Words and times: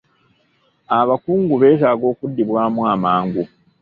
Abakungu 0.99 1.53
beetaaga 1.61 2.05
okuddibwamu 2.13 2.81
amangu. 2.93 3.43